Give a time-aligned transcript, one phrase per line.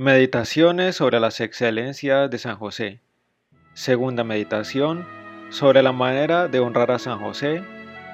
[0.00, 3.00] Meditaciones sobre las excelencias de San José.
[3.74, 5.06] Segunda meditación
[5.50, 7.62] sobre la manera de honrar a San José.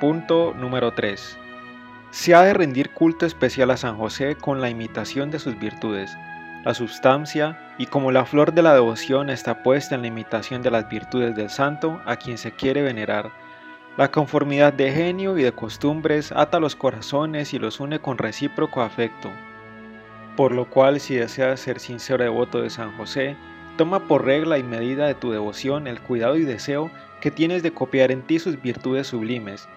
[0.01, 1.39] Punto número 3.
[2.11, 6.11] Se ha de rendir culto especial a San José con la imitación de sus virtudes,
[6.65, 10.73] la sustancia y como la flor de la devoción está puesta en la imitación de
[10.73, 13.31] las virtudes del santo a quien se quiere venerar.
[13.97, 18.83] La conformidad de genio y de costumbres ata los corazones y los une con recíproco
[18.83, 19.31] afecto
[20.37, 23.37] por lo cual, si deseas ser sincero devoto de San José,
[23.77, 26.91] toma por regla y medida de tu devoción el cuidado y deseo
[27.21, 29.69] que tienes de copiar en ti sus virtudes sublimes.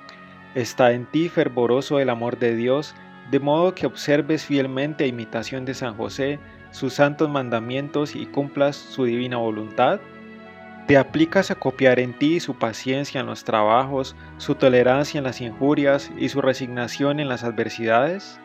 [0.55, 2.93] Está en ti fervoroso el amor de Dios,
[3.31, 6.39] de modo que observes fielmente a imitación de San José
[6.71, 9.99] sus santos mandamientos y cumplas su divina voluntad.
[10.87, 15.41] ¿Te aplicas a copiar en ti su paciencia en los trabajos, su tolerancia en las
[15.41, 18.39] injurias y su resignación en las adversidades?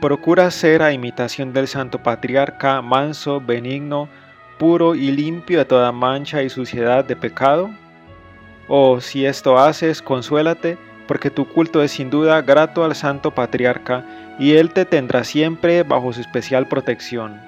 [0.00, 4.10] Procura ser a imitación del Santo Patriarca, manso, benigno,
[4.58, 7.70] puro y limpio de toda mancha y suciedad de pecado?
[8.68, 10.76] O si esto haces, consuélate,
[11.08, 14.04] porque tu culto es sin duda grato al Santo Patriarca,
[14.38, 17.40] y Él te tendrá siempre bajo su especial protección.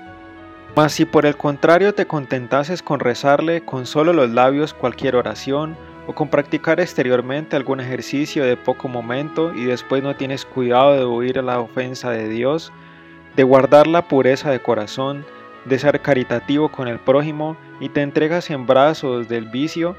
[0.75, 5.77] Mas si por el contrario te contentases con rezarle con solo los labios cualquier oración,
[6.09, 11.05] o con practicar exteriormente algún ejercicio de poco momento y después no tienes cuidado de
[11.05, 12.73] huir a la ofensa de Dios,
[13.37, 15.27] de guardar la pureza de corazón,
[15.67, 19.97] de ser caritativo con el prójimo y te entregas en brazos del vicio,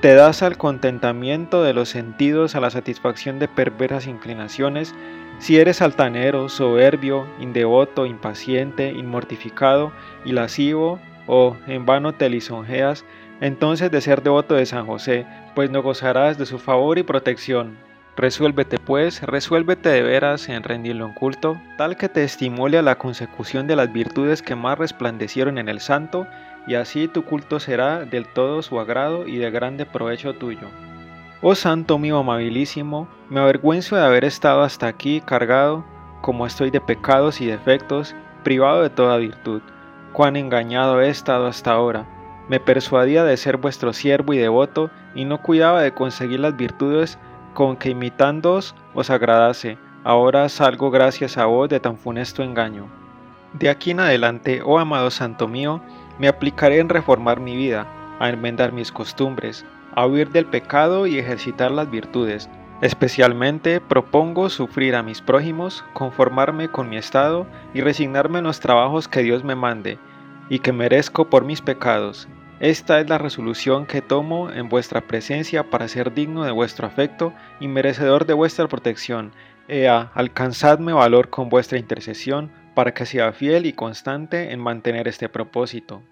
[0.00, 4.96] te das al contentamiento de los sentidos, a la satisfacción de perversas inclinaciones,
[5.38, 9.92] si eres altanero, soberbio, indevoto, impaciente, inmortificado
[10.24, 13.04] y lascivo, o en vano te lisonjeas,
[13.40, 17.78] entonces de ser devoto de San José, pues no gozarás de su favor y protección.
[18.16, 22.96] Resuélvete pues, resuélvete de veras en rendirlo en culto, tal que te estimule a la
[22.96, 26.26] consecución de las virtudes que más resplandecieron en el santo,
[26.66, 30.68] y así tu culto será del todo su agrado y de grande provecho tuyo.
[31.42, 35.84] Oh Santo mío amabilísimo, me avergüenzo de haber estado hasta aquí cargado,
[36.22, 39.60] como estoy de pecados y defectos, privado de toda virtud.
[40.14, 42.15] Cuán engañado he estado hasta ahora
[42.48, 47.18] me persuadía de ser vuestro siervo y devoto, y no cuidaba de conseguir las virtudes
[47.54, 49.78] con que imitándoos os agradase.
[50.04, 52.86] Ahora salgo gracias a vos de tan funesto engaño.
[53.54, 55.80] De aquí en adelante, oh amado Santo mío,
[56.18, 57.86] me aplicaré en reformar mi vida,
[58.20, 59.64] a enmendar mis costumbres,
[59.94, 62.48] a huir del pecado y ejercitar las virtudes.
[62.82, 69.08] Especialmente propongo sufrir a mis prójimos, conformarme con mi estado y resignarme en los trabajos
[69.08, 69.98] que Dios me mande
[70.48, 75.68] y que merezco por mis pecados, esta es la resolución que tomo en vuestra presencia
[75.68, 79.32] para ser digno de vuestro afecto y merecedor de vuestra protección.
[79.68, 85.28] Ea, alcanzadme valor con vuestra intercesión para que sea fiel y constante en mantener este
[85.28, 86.02] propósito.